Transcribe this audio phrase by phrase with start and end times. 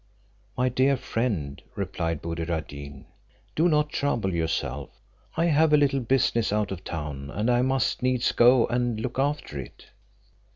[0.57, 3.05] "My dear friend," replied Buddir ad Deen,
[3.55, 4.89] "do not trouble yourself;
[5.37, 9.19] I have a little business out of town, and I must needs go and look
[9.19, 9.89] after it."